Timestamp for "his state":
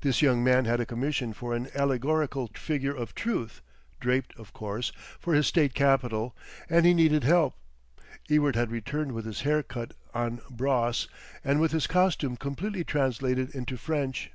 5.34-5.74